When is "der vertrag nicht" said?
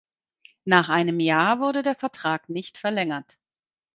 1.83-2.79